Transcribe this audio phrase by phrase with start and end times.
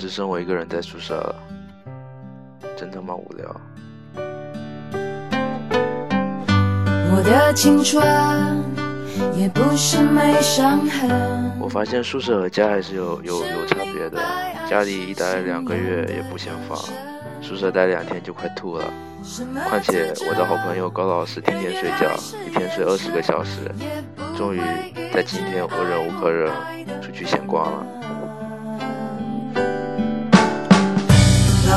[0.00, 1.34] 只剩我一个人在宿舍了，
[2.74, 3.60] 真他妈无聊。
[7.12, 8.02] 我的青春
[9.36, 11.52] 也不是没伤痕。
[11.60, 14.18] 我发现宿舍和家还是有有有差别的，
[14.66, 16.78] 家里一待两个月也不嫌烦，
[17.42, 18.90] 宿舍待两天就快吐了。
[19.68, 23.70] 况且我的好朋友高老师天天睡觉，一天睡二十个小时，
[24.34, 24.62] 终于
[25.12, 26.50] 在今天我忍无可忍，
[27.02, 27.86] 出去闲逛了。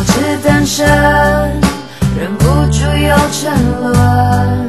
[0.03, 0.85] 保持单身，
[2.19, 4.67] 忍不住又沉沦，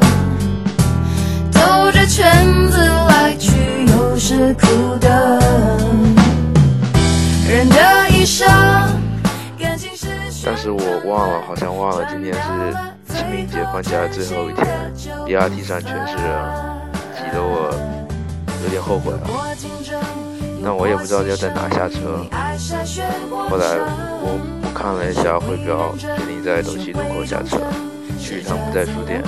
[1.51, 3.51] 兜着圈子来去，
[3.87, 5.11] 又是苦等。
[7.49, 8.47] 人的一生，
[9.59, 10.07] 感情是
[10.45, 14.65] 但是我忘了，好像忘了今天是清明节放假的最后一天
[15.27, 16.33] ，BRT 上全是人，
[17.17, 17.75] 挤得我
[18.63, 19.21] 有点后悔了。
[20.63, 22.25] 但我也不知道要在哪下车。
[23.51, 24.39] 后来我我
[24.85, 27.57] 看了一下汇表，决定在斗西路口下车，
[28.21, 29.23] 去一趟不在书店，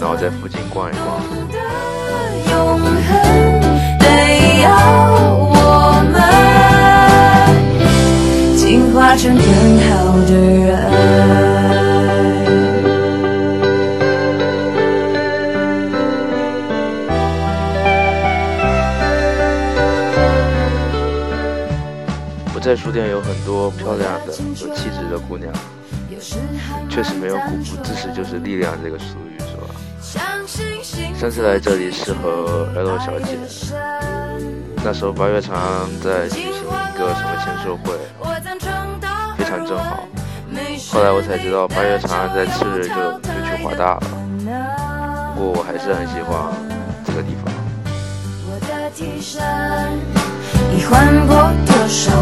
[0.00, 1.22] 然后在附近逛一逛。
[22.68, 25.50] 在书店有很多漂亮的、有气质的姑娘，
[26.90, 29.64] 确实没有“苦不自食就是力量”这个俗语，是吧？
[31.18, 33.38] 上次来这里是和 L 小姐，
[34.84, 37.96] 那时候八月长安在举行一个什么签售会，
[39.38, 40.06] 非常正好。
[40.92, 46.52] 后来我才知道八月长安在次日就就去华大了，不过我还是很喜欢
[47.06, 47.50] 这个地方。
[48.44, 49.40] 我的替身
[50.76, 51.34] 已换过
[51.66, 52.12] 多少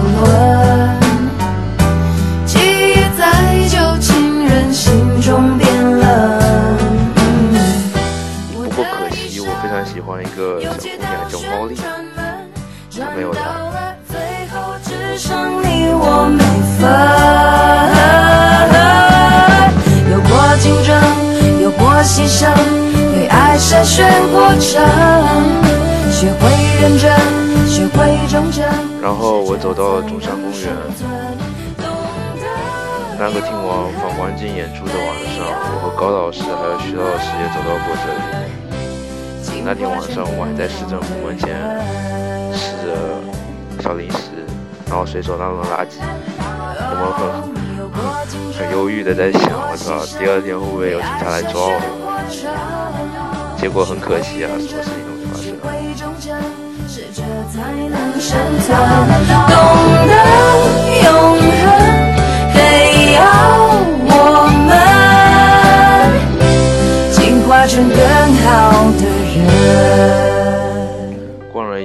[9.66, 13.40] 非常喜欢一个小姑娘叫猫丽，她没有来。
[14.06, 14.16] 最
[14.46, 16.38] 后只剩你我没
[16.78, 16.86] 分。
[20.08, 20.94] 有过竞争，
[21.60, 22.54] 有过牺牲，
[23.12, 24.78] 对爱筛选过程，
[26.12, 26.46] 学会
[26.80, 27.10] 认真，
[27.66, 28.64] 学会忠贞。
[29.02, 30.70] 然后我走到了中山公园，
[33.18, 38.22] 那个听完反光镜演出的晚上，我和高老师还有徐老师也走到过这里。
[39.66, 41.58] 那天晚上我还在市政府门前
[42.54, 42.94] 吃着
[43.82, 44.46] 小零食，
[44.86, 45.98] 然后随手扔了垃圾。
[46.78, 47.26] 我们很
[48.54, 51.80] 很忧郁的在想，我操，第二天会不会有警察来抓我？
[53.58, 55.50] 结果很可惜啊，什么事情都没发生。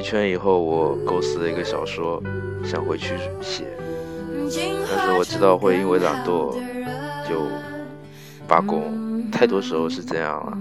[0.01, 2.19] 一圈以后，我构思了一个小说，
[2.65, 3.65] 想回去写，
[4.89, 6.55] 但是我知道会因为懒惰
[7.29, 7.45] 就
[8.47, 10.57] 罢工，太多时候是这样了。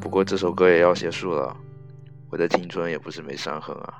[0.00, 1.56] 不过这首歌也要结束了，
[2.30, 3.94] 我的青春也不是没伤痕啊。